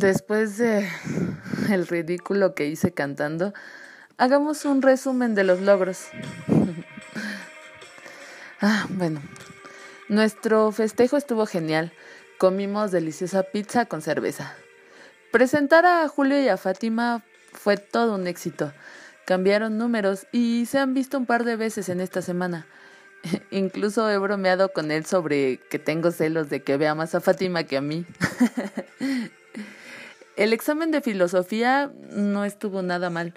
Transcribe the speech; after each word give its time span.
Después 0.00 0.56
de 0.56 0.88
el 1.68 1.86
ridículo 1.86 2.54
que 2.54 2.66
hice 2.66 2.92
cantando, 2.92 3.52
hagamos 4.16 4.64
un 4.64 4.80
resumen 4.80 5.34
de 5.34 5.44
los 5.44 5.60
logros. 5.60 6.06
ah, 8.62 8.86
bueno. 8.88 9.20
Nuestro 10.08 10.72
festejo 10.72 11.18
estuvo 11.18 11.44
genial. 11.44 11.92
Comimos 12.38 12.92
deliciosa 12.92 13.42
pizza 13.42 13.84
con 13.84 14.00
cerveza. 14.00 14.54
Presentar 15.32 15.84
a 15.84 16.08
Julio 16.08 16.40
y 16.40 16.48
a 16.48 16.56
Fátima 16.56 17.22
fue 17.52 17.76
todo 17.76 18.14
un 18.14 18.26
éxito. 18.26 18.72
Cambiaron 19.26 19.76
números 19.76 20.26
y 20.32 20.64
se 20.64 20.78
han 20.78 20.94
visto 20.94 21.18
un 21.18 21.26
par 21.26 21.44
de 21.44 21.56
veces 21.56 21.90
en 21.90 22.00
esta 22.00 22.22
semana. 22.22 22.66
Incluso 23.50 24.08
he 24.08 24.16
bromeado 24.16 24.72
con 24.72 24.92
él 24.92 25.04
sobre 25.04 25.58
que 25.68 25.78
tengo 25.78 26.10
celos 26.10 26.48
de 26.48 26.62
que 26.62 26.78
vea 26.78 26.94
más 26.94 27.14
a 27.14 27.20
Fátima 27.20 27.64
que 27.64 27.76
a 27.76 27.82
mí. 27.82 28.06
El 30.40 30.54
examen 30.54 30.90
de 30.90 31.02
filosofía 31.02 31.92
no 32.12 32.46
estuvo 32.46 32.80
nada 32.80 33.10
mal. 33.10 33.34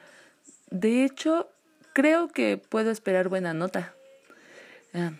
De 0.69 1.03
hecho, 1.03 1.49
creo 1.91 2.29
que 2.29 2.55
puedo 2.55 2.91
esperar 2.91 3.27
buena 3.27 3.53
nota. 3.53 3.93
Ah, 4.93 5.11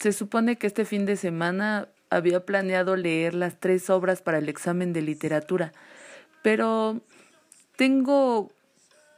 se 0.00 0.12
supone 0.12 0.56
que 0.56 0.66
este 0.66 0.84
fin 0.84 1.06
de 1.06 1.14
semana 1.14 1.86
había 2.10 2.44
planeado 2.44 2.96
leer 2.96 3.34
las 3.34 3.60
tres 3.60 3.88
obras 3.88 4.20
para 4.20 4.38
el 4.38 4.48
examen 4.48 4.92
de 4.92 5.00
literatura, 5.02 5.72
pero 6.42 7.02
tengo 7.76 8.50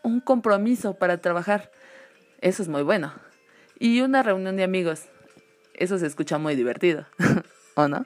un 0.02 0.20
compromiso 0.20 0.98
para 0.98 1.22
trabajar. 1.22 1.72
Eso 2.42 2.62
es 2.62 2.68
muy 2.68 2.82
bueno. 2.82 3.14
Y 3.78 4.02
una 4.02 4.22
reunión 4.22 4.56
de 4.56 4.64
amigos. 4.64 5.04
Eso 5.72 5.98
se 5.98 6.06
escucha 6.06 6.36
muy 6.36 6.54
divertido. 6.54 7.06
¿O 7.76 7.88
no? 7.88 8.04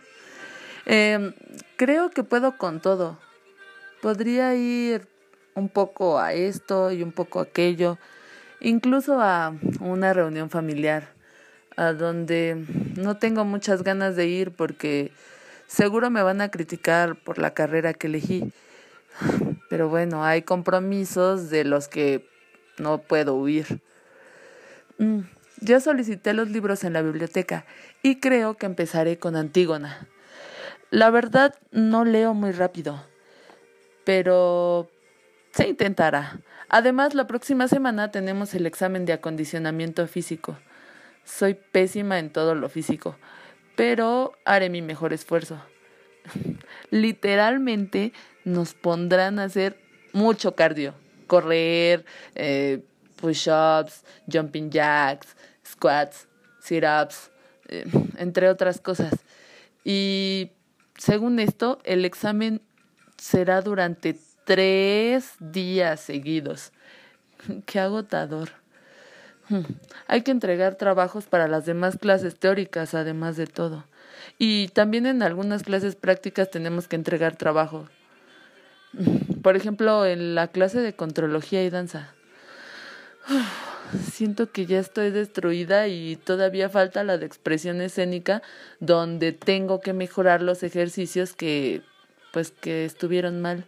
Em, 0.86 1.34
creo 1.74 2.10
que 2.10 2.22
puedo 2.22 2.56
con 2.58 2.78
todo. 2.78 3.18
Podría 4.04 4.54
ir 4.54 5.08
un 5.54 5.70
poco 5.70 6.18
a 6.18 6.34
esto 6.34 6.92
y 6.92 7.02
un 7.02 7.10
poco 7.10 7.40
a 7.40 7.44
aquello, 7.44 7.96
incluso 8.60 9.18
a 9.18 9.54
una 9.80 10.12
reunión 10.12 10.50
familiar, 10.50 11.08
a 11.78 11.94
donde 11.94 12.66
no 12.98 13.16
tengo 13.16 13.46
muchas 13.46 13.82
ganas 13.82 14.14
de 14.14 14.26
ir 14.26 14.50
porque 14.50 15.10
seguro 15.68 16.10
me 16.10 16.22
van 16.22 16.42
a 16.42 16.50
criticar 16.50 17.16
por 17.16 17.38
la 17.38 17.54
carrera 17.54 17.94
que 17.94 18.08
elegí. 18.08 18.52
Pero 19.70 19.88
bueno, 19.88 20.22
hay 20.22 20.42
compromisos 20.42 21.48
de 21.48 21.64
los 21.64 21.88
que 21.88 22.28
no 22.76 22.98
puedo 22.98 23.34
huir. 23.34 23.80
Mm, 24.98 25.20
ya 25.62 25.80
solicité 25.80 26.34
los 26.34 26.50
libros 26.50 26.84
en 26.84 26.92
la 26.92 27.00
biblioteca 27.00 27.64
y 28.02 28.20
creo 28.20 28.58
que 28.58 28.66
empezaré 28.66 29.16
con 29.16 29.34
Antígona. 29.34 30.06
La 30.90 31.08
verdad 31.08 31.54
no 31.70 32.04
leo 32.04 32.34
muy 32.34 32.52
rápido 32.52 33.02
pero 34.04 34.90
se 35.52 35.68
intentará. 35.68 36.40
Además, 36.68 37.14
la 37.14 37.26
próxima 37.26 37.68
semana 37.68 38.10
tenemos 38.10 38.54
el 38.54 38.66
examen 38.66 39.04
de 39.06 39.12
acondicionamiento 39.12 40.06
físico. 40.06 40.58
Soy 41.24 41.54
pésima 41.54 42.18
en 42.18 42.30
todo 42.30 42.54
lo 42.54 42.68
físico, 42.68 43.16
pero 43.76 44.32
haré 44.44 44.68
mi 44.68 44.82
mejor 44.82 45.12
esfuerzo. 45.12 45.60
Literalmente 46.90 48.12
nos 48.44 48.74
pondrán 48.74 49.38
a 49.38 49.44
hacer 49.44 49.78
mucho 50.12 50.54
cardio, 50.54 50.94
correr, 51.26 52.04
eh, 52.34 52.82
push-ups, 53.16 54.04
jumping 54.30 54.70
jacks, 54.70 55.36
squats, 55.66 56.28
sit-ups, 56.60 57.30
eh, 57.68 57.84
entre 58.18 58.48
otras 58.48 58.80
cosas. 58.80 59.12
Y 59.84 60.52
según 60.96 61.38
esto, 61.38 61.78
el 61.84 62.04
examen 62.04 62.62
será 63.16 63.60
durante 63.62 64.18
tres 64.44 65.32
días 65.38 66.00
seguidos. 66.00 66.72
Qué 67.66 67.80
agotador. 67.80 68.50
Hmm. 69.48 69.62
Hay 70.06 70.22
que 70.22 70.30
entregar 70.30 70.76
trabajos 70.76 71.26
para 71.26 71.48
las 71.48 71.66
demás 71.66 71.98
clases 71.98 72.38
teóricas, 72.38 72.94
además 72.94 73.36
de 73.36 73.46
todo. 73.46 73.84
Y 74.38 74.68
también 74.68 75.06
en 75.06 75.22
algunas 75.22 75.62
clases 75.62 75.96
prácticas 75.96 76.50
tenemos 76.50 76.88
que 76.88 76.96
entregar 76.96 77.36
trabajo. 77.36 77.88
Hmm. 78.92 79.40
Por 79.42 79.56
ejemplo, 79.56 80.06
en 80.06 80.34
la 80.34 80.48
clase 80.48 80.80
de 80.80 80.94
contrología 80.94 81.62
y 81.64 81.70
danza. 81.70 82.14
Siento 84.12 84.50
que 84.50 84.66
ya 84.66 84.80
estoy 84.80 85.10
destruida 85.10 85.88
y 85.88 86.16
todavía 86.16 86.68
falta 86.68 87.04
la 87.04 87.18
de 87.18 87.26
expresión 87.26 87.80
escénica 87.80 88.42
donde 88.80 89.32
tengo 89.32 89.80
que 89.80 89.92
mejorar 89.92 90.42
los 90.42 90.62
ejercicios 90.62 91.34
que 91.34 91.82
pues 92.34 92.50
que 92.50 92.84
estuvieron 92.84 93.40
mal. 93.40 93.64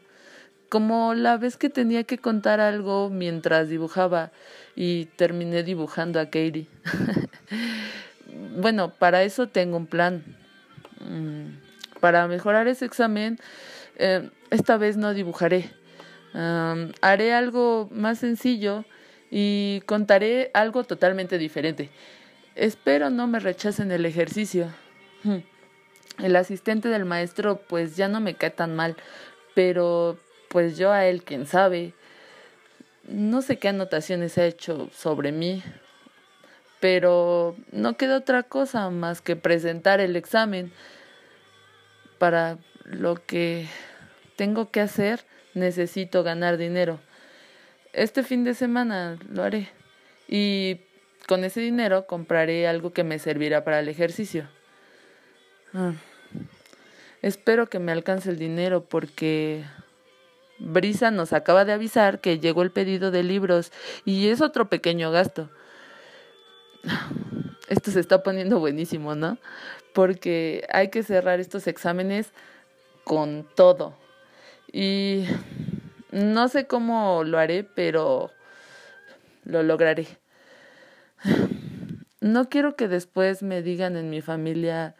Como 0.68 1.14
la 1.14 1.36
vez 1.36 1.56
que 1.56 1.70
tenía 1.70 2.02
que 2.02 2.18
contar 2.18 2.58
algo 2.58 3.08
mientras 3.08 3.68
dibujaba 3.68 4.32
y 4.74 5.04
terminé 5.14 5.62
dibujando 5.62 6.18
a 6.18 6.24
Katie. 6.24 6.66
bueno, 8.58 8.90
para 8.90 9.22
eso 9.22 9.46
tengo 9.46 9.76
un 9.76 9.86
plan. 9.86 10.24
Mm, 10.98 12.00
para 12.00 12.26
mejorar 12.26 12.66
ese 12.66 12.84
examen, 12.84 13.38
eh, 13.98 14.28
esta 14.50 14.76
vez 14.76 14.96
no 14.96 15.14
dibujaré. 15.14 15.70
haré 17.00 17.32
algo 17.34 17.88
más 17.92 18.18
sencillo 18.18 18.84
y 19.30 19.80
contaré 19.86 20.50
algo 20.54 20.82
totalmente 20.82 21.38
diferente. 21.38 21.88
Espero 22.56 23.10
no 23.10 23.28
me 23.28 23.38
rechacen 23.38 23.92
el 23.92 24.04
ejercicio. 24.04 24.66
Hmm 25.22 25.55
el 26.18 26.36
asistente 26.36 26.88
del 26.88 27.04
maestro 27.04 27.60
pues 27.68 27.96
ya 27.96 28.08
no 28.08 28.20
me 28.20 28.34
cae 28.34 28.50
tan 28.50 28.74
mal, 28.74 28.96
pero 29.54 30.18
pues 30.48 30.76
yo 30.78 30.92
a 30.92 31.06
él, 31.06 31.22
quién 31.22 31.46
sabe, 31.46 31.94
no 33.08 33.42
sé 33.42 33.58
qué 33.58 33.68
anotaciones 33.68 34.36
ha 34.38 34.46
hecho 34.46 34.88
sobre 34.92 35.32
mí, 35.32 35.62
pero 36.80 37.56
no 37.72 37.96
queda 37.96 38.18
otra 38.18 38.42
cosa 38.42 38.90
más 38.90 39.20
que 39.20 39.36
presentar 39.36 40.00
el 40.00 40.16
examen. 40.16 40.72
Para 42.18 42.58
lo 42.84 43.16
que 43.26 43.66
tengo 44.36 44.70
que 44.70 44.80
hacer, 44.80 45.24
necesito 45.54 46.22
ganar 46.22 46.56
dinero. 46.56 46.98
Este 47.92 48.22
fin 48.22 48.44
de 48.44 48.54
semana 48.54 49.18
lo 49.30 49.42
haré 49.42 49.68
y 50.28 50.80
con 51.26 51.44
ese 51.44 51.60
dinero 51.60 52.06
compraré 52.06 52.66
algo 52.66 52.92
que 52.92 53.04
me 53.04 53.18
servirá 53.18 53.64
para 53.64 53.80
el 53.80 53.88
ejercicio. 53.88 54.48
Ah. 55.78 55.92
Espero 57.20 57.68
que 57.68 57.78
me 57.78 57.92
alcance 57.92 58.30
el 58.30 58.38
dinero 58.38 58.86
porque 58.88 59.62
Brisa 60.58 61.10
nos 61.10 61.34
acaba 61.34 61.66
de 61.66 61.74
avisar 61.74 62.22
que 62.22 62.38
llegó 62.38 62.62
el 62.62 62.70
pedido 62.70 63.10
de 63.10 63.22
libros 63.22 63.72
y 64.06 64.28
es 64.28 64.40
otro 64.40 64.70
pequeño 64.70 65.10
gasto. 65.10 65.50
Esto 67.68 67.90
se 67.90 68.00
está 68.00 68.22
poniendo 68.22 68.58
buenísimo, 68.58 69.14
¿no? 69.14 69.36
Porque 69.92 70.66
hay 70.72 70.88
que 70.88 71.02
cerrar 71.02 71.40
estos 71.40 71.66
exámenes 71.66 72.32
con 73.04 73.46
todo. 73.54 73.98
Y 74.72 75.26
no 76.10 76.48
sé 76.48 76.66
cómo 76.66 77.22
lo 77.22 77.38
haré, 77.38 77.64
pero 77.64 78.30
lo 79.44 79.62
lograré. 79.62 80.06
No 82.22 82.48
quiero 82.48 82.76
que 82.76 82.88
después 82.88 83.42
me 83.42 83.60
digan 83.60 83.96
en 83.96 84.08
mi 84.08 84.22
familia 84.22 84.94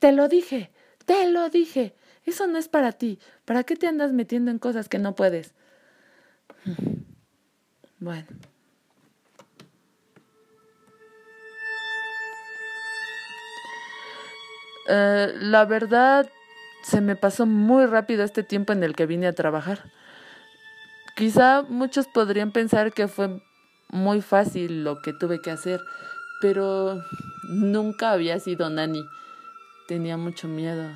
te 0.00 0.12
lo 0.12 0.28
dije, 0.28 0.72
te 1.04 1.30
lo 1.30 1.48
dije. 1.50 1.94
Eso 2.24 2.46
no 2.46 2.58
es 2.58 2.68
para 2.68 2.92
ti. 2.92 3.18
¿Para 3.44 3.64
qué 3.64 3.76
te 3.76 3.86
andas 3.86 4.12
metiendo 4.12 4.50
en 4.50 4.58
cosas 4.58 4.88
que 4.88 4.98
no 4.98 5.14
puedes? 5.14 5.54
Bueno. 7.98 8.26
Eh, 14.88 15.34
la 15.38 15.64
verdad, 15.66 16.28
se 16.82 17.00
me 17.00 17.14
pasó 17.14 17.46
muy 17.46 17.86
rápido 17.86 18.24
este 18.24 18.42
tiempo 18.42 18.72
en 18.72 18.82
el 18.82 18.96
que 18.96 19.06
vine 19.06 19.26
a 19.26 19.34
trabajar. 19.34 19.84
Quizá 21.14 21.62
muchos 21.62 22.08
podrían 22.08 22.52
pensar 22.52 22.92
que 22.92 23.06
fue 23.06 23.42
muy 23.90 24.22
fácil 24.22 24.82
lo 24.82 25.02
que 25.02 25.12
tuve 25.12 25.42
que 25.42 25.50
hacer, 25.50 25.80
pero 26.40 27.02
nunca 27.48 28.12
había 28.12 28.38
sido 28.40 28.70
nani 28.70 29.04
tenía 29.90 30.16
mucho 30.16 30.46
miedo. 30.46 30.88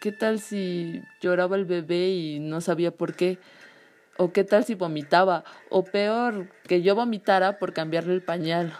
¿Qué 0.00 0.12
tal 0.12 0.38
si 0.38 1.02
lloraba 1.20 1.56
el 1.56 1.64
bebé 1.64 2.10
y 2.10 2.38
no 2.38 2.60
sabía 2.60 2.92
por 2.92 3.14
qué? 3.14 3.40
¿O 4.16 4.32
qué 4.32 4.44
tal 4.44 4.64
si 4.64 4.76
vomitaba? 4.76 5.42
O 5.70 5.82
peor, 5.82 6.46
que 6.68 6.82
yo 6.82 6.94
vomitara 6.94 7.58
por 7.58 7.72
cambiarle 7.72 8.14
el 8.14 8.22
pañal. 8.22 8.72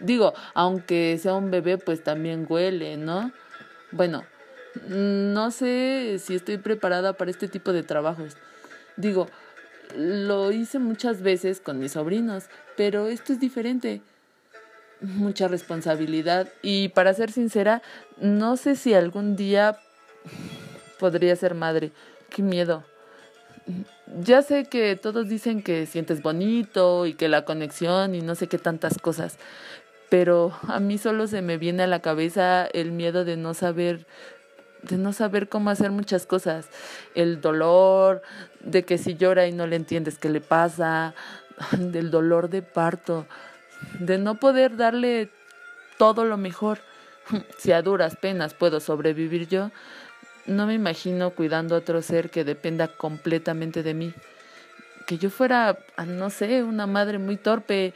Digo, 0.00 0.34
aunque 0.52 1.18
sea 1.18 1.32
un 1.32 1.50
bebé, 1.50 1.78
pues 1.78 2.04
también 2.04 2.44
huele, 2.46 2.98
¿no? 2.98 3.32
Bueno, 3.90 4.22
no 4.86 5.50
sé 5.50 6.18
si 6.18 6.34
estoy 6.34 6.58
preparada 6.58 7.14
para 7.14 7.30
este 7.30 7.48
tipo 7.48 7.72
de 7.72 7.82
trabajos. 7.82 8.36
Digo, 8.98 9.28
lo 9.96 10.52
hice 10.52 10.78
muchas 10.78 11.22
veces 11.22 11.58
con 11.58 11.78
mis 11.78 11.92
sobrinos, 11.92 12.50
pero 12.76 13.06
esto 13.06 13.32
es 13.32 13.40
diferente 13.40 14.02
mucha 15.02 15.48
responsabilidad 15.48 16.48
y 16.62 16.88
para 16.88 17.14
ser 17.14 17.30
sincera, 17.30 17.82
no 18.18 18.56
sé 18.56 18.76
si 18.76 18.94
algún 18.94 19.36
día 19.36 19.78
podría 20.98 21.34
ser 21.36 21.54
madre. 21.54 21.92
Qué 22.30 22.42
miedo. 22.42 22.84
Ya 24.20 24.42
sé 24.42 24.64
que 24.64 24.96
todos 24.96 25.28
dicen 25.28 25.62
que 25.62 25.86
sientes 25.86 26.22
bonito 26.22 27.06
y 27.06 27.14
que 27.14 27.28
la 27.28 27.44
conexión 27.44 28.14
y 28.14 28.20
no 28.20 28.34
sé 28.34 28.46
qué 28.46 28.58
tantas 28.58 28.98
cosas, 28.98 29.38
pero 30.08 30.52
a 30.68 30.80
mí 30.80 30.98
solo 30.98 31.26
se 31.26 31.42
me 31.42 31.58
viene 31.58 31.84
a 31.84 31.86
la 31.86 32.00
cabeza 32.00 32.66
el 32.66 32.92
miedo 32.92 33.24
de 33.24 33.36
no 33.36 33.54
saber 33.54 34.06
de 34.82 34.98
no 34.98 35.12
saber 35.12 35.48
cómo 35.48 35.70
hacer 35.70 35.92
muchas 35.92 36.26
cosas, 36.26 36.68
el 37.14 37.40
dolor, 37.40 38.22
de 38.60 38.84
que 38.84 38.98
si 38.98 39.14
llora 39.14 39.46
y 39.46 39.52
no 39.52 39.68
le 39.68 39.76
entiendes 39.76 40.18
qué 40.18 40.28
le 40.28 40.40
pasa, 40.40 41.14
del 41.78 42.10
dolor 42.10 42.50
de 42.50 42.62
parto, 42.62 43.26
de 43.98 44.18
no 44.18 44.36
poder 44.36 44.76
darle 44.76 45.30
todo 45.98 46.24
lo 46.24 46.36
mejor. 46.36 46.80
Si 47.58 47.70
a 47.70 47.82
duras 47.82 48.16
penas 48.16 48.52
puedo 48.52 48.80
sobrevivir 48.80 49.46
yo, 49.48 49.70
no 50.46 50.66
me 50.66 50.74
imagino 50.74 51.30
cuidando 51.30 51.74
a 51.74 51.78
otro 51.78 52.02
ser 52.02 52.30
que 52.30 52.44
dependa 52.44 52.88
completamente 52.88 53.82
de 53.82 53.94
mí. 53.94 54.12
Que 55.06 55.18
yo 55.18 55.30
fuera, 55.30 55.78
ah, 55.96 56.04
no 56.04 56.30
sé, 56.30 56.62
una 56.62 56.86
madre 56.86 57.18
muy 57.18 57.36
torpe 57.36 57.94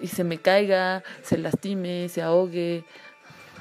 y 0.00 0.08
se 0.08 0.24
me 0.24 0.38
caiga, 0.38 1.02
se 1.22 1.38
lastime, 1.38 2.08
se 2.08 2.22
ahogue. 2.22 2.84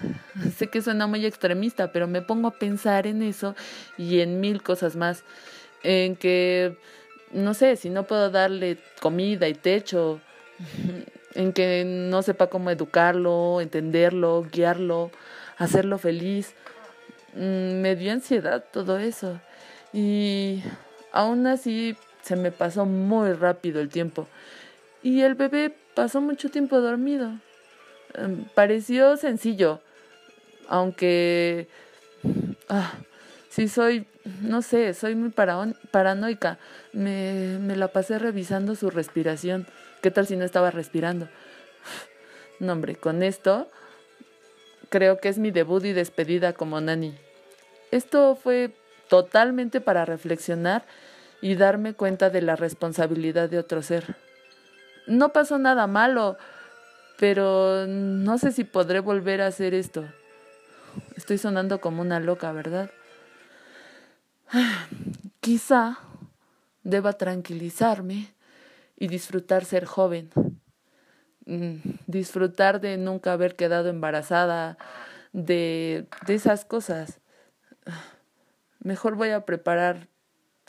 Sé 0.56 0.68
que 0.68 0.82
suena 0.82 1.08
muy 1.08 1.26
extremista, 1.26 1.92
pero 1.92 2.08
me 2.08 2.22
pongo 2.22 2.50
a 2.50 2.58
pensar 2.58 3.08
en 3.08 3.22
eso 3.22 3.56
y 3.98 4.20
en 4.20 4.40
mil 4.40 4.62
cosas 4.62 4.96
más. 4.96 5.24
En 5.84 6.16
que, 6.16 6.78
no 7.32 7.54
sé, 7.54 7.76
si 7.76 7.90
no 7.90 8.04
puedo 8.04 8.30
darle 8.30 8.78
comida 9.00 9.48
y 9.48 9.54
techo, 9.54 10.20
en 11.36 11.54
que 11.54 11.84
no 11.86 12.22
sepa 12.22 12.48
cómo 12.48 12.70
educarlo, 12.70 13.62
entenderlo, 13.62 14.46
guiarlo, 14.52 15.12
hacerlo 15.58 15.98
feliz. 15.98 16.54
Mm, 17.34 17.82
me 17.82 17.96
dio 17.96 18.12
ansiedad 18.12 18.64
todo 18.72 18.98
eso. 18.98 19.40
Y 19.94 20.64
aún 21.12 21.48
así 21.48 21.96
se 22.22 22.36
me 22.36 22.52
pasó 22.52 22.86
muy 22.86 23.34
rápido 23.34 23.82
el 23.82 23.90
tiempo. 23.90 24.28
Y 25.04 25.22
el 25.22 25.36
bebé 25.36 25.76
pasó 25.96 26.22
mucho 26.22 26.50
tiempo 26.50 26.80
dormido. 26.82 27.32
Em, 28.14 28.46
pareció 28.54 29.18
sencillo, 29.18 29.82
aunque 30.68 31.68
ah, 32.70 32.94
sí 33.50 33.68
soy, 33.68 34.06
no 34.42 34.62
sé, 34.62 34.94
soy 34.94 35.16
muy 35.16 35.32
paranoica. 35.32 36.60
Me, 36.94 37.58
me 37.60 37.76
la 37.76 37.88
pasé 37.90 38.20
revisando 38.20 38.76
su 38.76 38.90
respiración. 38.90 39.66
¿Qué 40.02 40.10
tal 40.10 40.28
si 40.28 40.36
no 40.36 40.46
estaba 40.46 40.72
respirando? 40.72 41.28
No, 42.60 42.74
hombre, 42.74 42.96
con 42.96 43.24
esto 43.24 43.68
creo 44.90 45.20
que 45.20 45.30
es 45.30 45.40
mi 45.40 45.50
debut 45.50 45.84
y 45.84 45.94
despedida 45.94 46.54
como 46.54 46.80
nani. 46.80 47.18
Esto 47.90 48.36
fue 48.36 48.76
totalmente 49.10 49.82
para 49.82 50.06
reflexionar 50.06 50.86
y 51.42 51.56
darme 51.56 51.96
cuenta 51.96 52.30
de 52.30 52.44
la 52.44 52.56
responsabilidad 52.56 53.50
de 53.50 53.58
otro 53.58 53.82
ser. 53.82 54.16
No 55.08 55.34
pasó 55.34 55.58
nada 55.58 55.88
malo, 55.88 56.38
pero 57.18 57.88
no 57.88 58.38
sé 58.38 58.52
si 58.52 58.64
podré 58.64 59.00
volver 59.00 59.42
a 59.42 59.48
hacer 59.48 59.74
esto. 59.74 60.06
Estoy 61.16 61.40
sonando 61.40 61.82
como 61.82 62.04
una 62.04 62.20
loca, 62.20 62.52
¿verdad? 62.52 62.92
Quizá 65.40 65.98
deba 66.84 67.14
tranquilizarme 67.14 68.36
y 69.02 69.08
disfrutar 69.08 69.66
ser 69.66 69.86
joven. 69.86 70.30
Mm, 71.48 71.78
disfrutar 72.06 72.80
de 72.80 72.98
nunca 72.98 73.34
haber 73.34 73.56
quedado 73.56 73.90
embarazada, 73.90 74.78
de, 75.34 76.06
de 76.28 76.36
esas 76.36 76.66
cosas. 76.66 77.20
Mejor 78.80 79.16
voy 79.16 79.32
a 79.32 79.44
preparar 79.44 80.08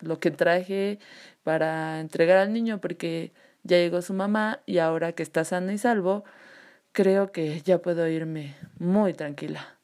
lo 0.00 0.19
que 0.19 0.31
traje 0.31 0.99
para 1.43 2.00
entregar 2.00 2.38
al 2.38 2.55
niño 2.55 2.81
porque 2.81 3.34
ya 3.64 3.76
llegó 3.76 4.00
su 4.00 4.14
mamá 4.14 4.62
y 4.64 4.79
ahora 4.79 5.12
que 5.12 5.23
está 5.23 5.44
sana 5.44 5.75
y 5.75 5.79
salvo, 5.79 6.25
creo 6.93 7.32
que 7.32 7.61
ya 7.61 7.82
puedo 7.82 8.08
irme 8.08 8.56
muy 8.79 9.12
tranquila. 9.12 9.79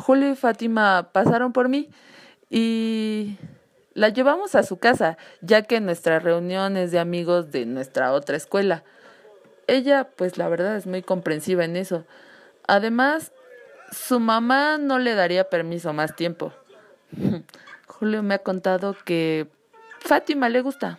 Julio 0.00 0.30
y 0.30 0.36
Fátima 0.36 1.10
pasaron 1.12 1.52
por 1.52 1.68
mí 1.68 1.88
y 2.50 3.36
la 3.94 4.08
llevamos 4.10 4.54
a 4.54 4.62
su 4.62 4.78
casa, 4.78 5.18
ya 5.40 5.62
que 5.62 5.80
nuestra 5.80 6.18
reunión 6.18 6.76
es 6.76 6.92
de 6.92 6.98
amigos 6.98 7.50
de 7.50 7.66
nuestra 7.66 8.12
otra 8.12 8.36
escuela. 8.36 8.84
Ella, 9.66 10.08
pues 10.16 10.38
la 10.38 10.48
verdad 10.48 10.76
es 10.76 10.86
muy 10.86 11.02
comprensiva 11.02 11.64
en 11.64 11.76
eso. 11.76 12.04
Además, 12.66 13.32
su 13.90 14.20
mamá 14.20 14.78
no 14.78 14.98
le 14.98 15.14
daría 15.14 15.50
permiso 15.50 15.92
más 15.92 16.14
tiempo. 16.14 16.52
Julio 17.86 18.22
me 18.22 18.34
ha 18.34 18.38
contado 18.38 18.96
que 19.04 19.48
Fátima 19.98 20.48
le 20.48 20.60
gusta, 20.60 20.96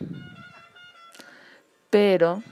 pero 1.89 2.43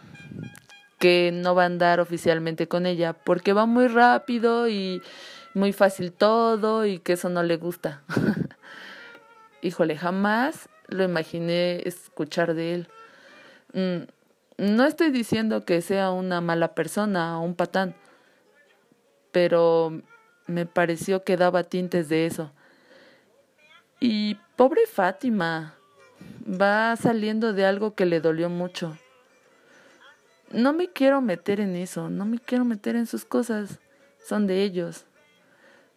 que 1.00 1.32
no 1.34 1.54
va 1.56 1.64
a 1.64 1.68
andar 1.68 2.00
oficialmente 2.00 2.68
con 2.68 2.86
ella 2.86 3.14
porque 3.14 3.54
va 3.54 3.66
muy 3.66 3.88
rápido 3.88 4.68
y 4.68 5.02
muy 5.58 5.74
fácil 5.74 6.14
todo 6.14 6.86
y 6.86 7.00
que 7.00 7.14
eso 7.14 7.30
no 7.30 7.44
le 7.44 7.58
gusta. 7.58 8.04
Híjole, 9.62 9.98
jamás 9.98 10.70
lo 10.88 11.04
imaginé 11.04 11.82
escuchar 11.86 12.54
de 12.54 12.74
él. 12.74 12.88
Mm, 13.74 14.04
no 14.58 14.86
estoy 14.86 15.12
diciendo 15.12 15.66
que 15.66 15.82
sea 15.82 16.12
una 16.12 16.42
mala 16.42 16.74
persona 16.74 17.40
o 17.40 17.44
un 17.44 17.56
patán, 17.56 17.96
pero 19.32 20.02
me 20.46 20.66
pareció 20.66 21.24
que 21.24 21.38
daba 21.38 21.64
tintes 21.64 22.08
de 22.08 22.26
eso. 22.26 22.52
Y 24.00 24.36
pobre 24.56 24.82
Fátima, 24.88 25.74
va 26.50 26.96
saliendo 26.96 27.54
de 27.54 27.66
algo 27.66 27.96
que 27.96 28.06
le 28.06 28.22
dolió 28.22 28.50
mucho. 28.50 28.98
No 30.52 30.72
me 30.72 30.88
quiero 30.88 31.22
meter 31.22 31.60
en 31.60 31.76
eso, 31.76 32.10
no 32.10 32.26
me 32.26 32.40
quiero 32.40 32.64
meter 32.64 32.96
en 32.96 33.06
sus 33.06 33.26
cosas, 33.26 33.80
son 34.26 34.48
de 34.48 34.64
ellos. 34.64 35.06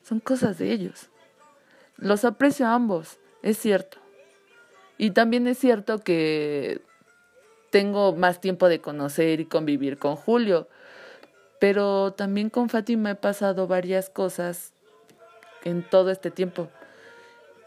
Son 0.02 0.20
cosas 0.20 0.58
de 0.58 0.72
ellos. 0.72 1.10
Los 1.96 2.24
aprecio 2.24 2.66
a 2.66 2.74
ambos, 2.74 3.18
es 3.42 3.58
cierto. 3.58 3.98
Y 4.98 5.12
también 5.12 5.46
es 5.46 5.58
cierto 5.58 5.98
que 5.98 6.82
tengo 7.70 8.14
más 8.14 8.40
tiempo 8.40 8.68
de 8.68 8.80
conocer 8.80 9.40
y 9.40 9.46
convivir 9.46 9.98
con 9.98 10.16
Julio, 10.16 10.68
pero 11.58 12.12
también 12.12 12.50
con 12.50 12.68
Fátima 12.68 13.12
he 13.12 13.14
pasado 13.14 13.66
varias 13.66 14.10
cosas 14.10 14.72
en 15.64 15.82
todo 15.88 16.10
este 16.10 16.30
tiempo. 16.30 16.68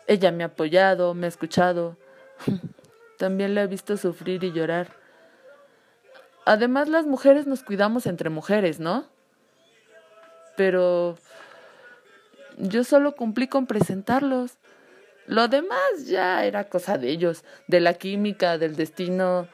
Ella 0.07 0.31
me 0.31 0.43
ha 0.43 0.47
apoyado, 0.47 1.13
me 1.13 1.25
ha 1.25 1.29
escuchado, 1.29 1.97
también 3.17 3.55
la 3.55 3.63
he 3.63 3.67
visto 3.67 3.97
sufrir 3.97 4.43
y 4.43 4.51
llorar. 4.51 4.89
Además 6.45 6.89
las 6.89 7.05
mujeres 7.05 7.47
nos 7.47 7.63
cuidamos 7.63 8.05
entre 8.05 8.29
mujeres, 8.29 8.79
¿no? 8.79 9.05
Pero 10.57 11.17
yo 12.57 12.83
solo 12.83 13.15
cumplí 13.15 13.47
con 13.47 13.67
presentarlos. 13.67 14.57
Lo 15.25 15.47
demás 15.47 16.05
ya 16.05 16.45
era 16.45 16.65
cosa 16.65 16.97
de 16.97 17.09
ellos, 17.09 17.43
de 17.67 17.79
la 17.79 17.93
química, 17.93 18.57
del 18.57 18.75
destino, 18.75 19.47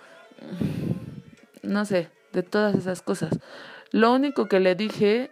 no 1.61 1.85
sé, 1.85 2.09
de 2.33 2.43
todas 2.43 2.75
esas 2.75 3.01
cosas. 3.01 3.37
Lo 3.91 4.13
único 4.13 4.47
que 4.47 4.59
le 4.59 4.75
dije 4.75 5.31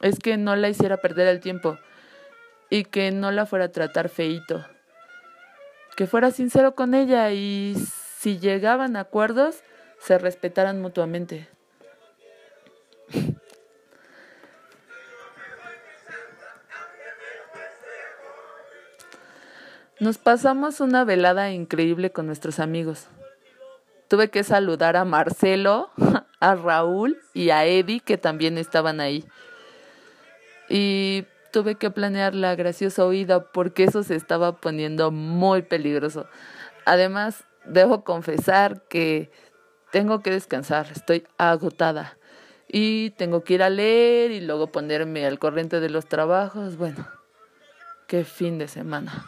es 0.00 0.18
que 0.18 0.36
no 0.36 0.56
la 0.56 0.68
hiciera 0.68 0.98
perder 0.98 1.28
el 1.28 1.40
tiempo 1.40 1.78
y 2.70 2.84
que 2.84 3.10
no 3.10 3.30
la 3.30 3.46
fuera 3.46 3.66
a 3.66 3.72
tratar 3.72 4.08
feito. 4.08 4.66
Que 5.96 6.06
fuera 6.06 6.30
sincero 6.30 6.74
con 6.74 6.94
ella 6.94 7.30
y 7.32 7.74
si 8.18 8.38
llegaban 8.38 8.96
a 8.96 9.00
acuerdos, 9.00 9.62
se 9.98 10.18
respetaran 10.18 10.80
mutuamente. 10.80 11.48
Nos 20.02 20.18
pasamos 20.18 20.80
una 20.80 21.04
velada 21.04 21.52
increíble 21.52 22.10
con 22.10 22.26
nuestros 22.26 22.58
amigos. 22.58 23.06
Tuve 24.08 24.30
que 24.30 24.42
saludar 24.42 24.96
a 24.96 25.04
Marcelo, 25.04 25.90
a 26.40 26.56
Raúl 26.56 27.20
y 27.34 27.50
a 27.50 27.66
Eddie 27.66 28.00
que 28.00 28.18
también 28.18 28.58
estaban 28.58 28.98
ahí. 28.98 29.24
Y 30.68 31.24
tuve 31.52 31.76
que 31.76 31.92
planear 31.92 32.34
la 32.34 32.56
graciosa 32.56 33.06
huida 33.06 33.52
porque 33.52 33.84
eso 33.84 34.02
se 34.02 34.16
estaba 34.16 34.56
poniendo 34.56 35.12
muy 35.12 35.62
peligroso. 35.62 36.26
Además, 36.84 37.44
debo 37.64 38.02
confesar 38.02 38.82
que 38.88 39.30
tengo 39.92 40.20
que 40.20 40.32
descansar, 40.32 40.88
estoy 40.90 41.28
agotada 41.38 42.18
y 42.66 43.10
tengo 43.10 43.44
que 43.44 43.54
ir 43.54 43.62
a 43.62 43.70
leer 43.70 44.32
y 44.32 44.40
luego 44.40 44.72
ponerme 44.72 45.26
al 45.26 45.38
corriente 45.38 45.78
de 45.78 45.90
los 45.90 46.06
trabajos. 46.06 46.76
Bueno, 46.76 47.06
qué 48.08 48.24
fin 48.24 48.58
de 48.58 48.66
semana. 48.66 49.24